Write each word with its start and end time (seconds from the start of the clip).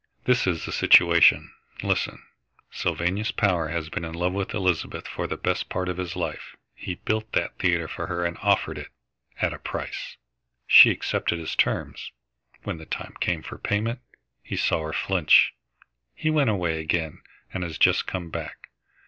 "This 0.23 0.47
is 0.47 0.65
the 0.65 0.71
situation. 0.71 1.53
Listen. 1.83 2.23
Sylvanus 2.71 3.29
Power 3.29 3.67
has 3.67 3.87
been 3.87 4.03
in 4.03 4.15
love 4.15 4.33
with 4.33 4.51
Elizabeth 4.55 5.07
for 5.07 5.27
the 5.27 5.37
best 5.37 5.69
part 5.69 5.87
of 5.89 5.97
his 5.97 6.15
life. 6.15 6.55
He 6.73 6.95
built 6.95 7.31
that 7.33 7.59
theatre 7.59 7.87
for 7.87 8.07
her 8.07 8.25
and 8.25 8.35
offered 8.41 8.79
it 8.79 8.87
at 9.43 9.53
a 9.53 9.59
price. 9.59 10.17
She 10.65 10.89
accepted 10.89 11.37
his 11.37 11.55
terms. 11.55 12.11
When 12.63 12.79
the 12.79 12.87
time 12.87 13.13
came 13.19 13.43
for 13.43 13.59
payment, 13.59 13.99
he 14.41 14.55
saw 14.57 14.81
her 14.85 14.93
flinch. 14.93 15.53
He 16.15 16.31
went 16.31 16.49
away 16.49 16.79
again 16.79 17.21
and 17.53 17.61
has 17.63 17.77
just 17.77 18.07
come 18.07 18.31
back. 18.31 18.69